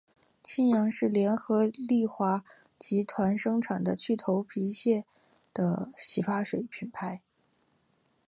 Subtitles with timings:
[0.41, 2.43] 清扬是联合利华
[2.79, 5.05] 集团生产的去头皮屑
[5.95, 7.21] 洗发水品牌。